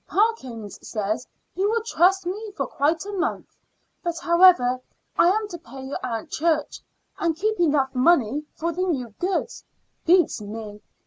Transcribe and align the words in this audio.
Parkins 0.07 0.79
says 0.81 1.27
he 1.53 1.63
will 1.63 1.83
trust 1.83 2.25
me 2.25 2.51
for 2.57 2.65
quite 2.65 3.05
a 3.05 3.11
month; 3.11 3.55
but 4.03 4.17
however 4.17 4.79
I 5.15 5.27
am 5.27 5.47
to 5.49 5.59
pay 5.59 5.85
your 5.85 6.03
Aunt 6.03 6.31
Church, 6.31 6.81
and 7.19 7.35
keep 7.37 7.59
enough 7.59 7.93
money 7.93 8.45
for 8.55 8.73
the 8.73 8.81
new 8.81 9.09
goods, 9.19 9.63
beats 10.03 10.41
me. 10.41 10.81